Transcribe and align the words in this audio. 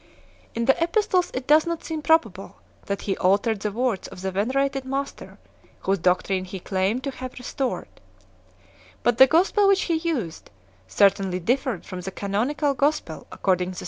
In 0.55 0.65
the 0.65 0.83
epistles, 0.83 1.29
it 1.31 1.45
does 1.45 1.67
not 1.67 1.83
seem 1.83 2.01
probable 2.01 2.55
that 2.87 3.03
he 3.03 3.15
altered 3.17 3.59
the 3.59 3.71
words 3.71 4.07
of 4.07 4.21
the 4.21 4.31
venerated 4.31 4.83
master 4.83 5.37
whose 5.81 5.99
doctrine 5.99 6.43
he 6.45 6.59
claimed 6.59 7.03
to 7.03 7.11
have 7.11 7.33
restored; 7.37 7.87
but 9.03 9.19
the 9.19 9.27
gospel 9.27 9.67
which 9.67 9.83
he 9.83 9.97
used 9.97 10.49
certainly 10.87 11.39
differed 11.39 11.85
from 11.85 12.01
the 12.01 12.09
canonical 12.09 12.73
gospel 12.73 13.27
according 13.29 13.29
to 13.29 13.29
St 13.29 13.29
Luke, 13.29 13.29
though 13.29 13.35
it 13.35 13.45
Marciori 13.45 13.57
> 13.57 13.57
a 13.57 13.57
Canon. 13.57 13.77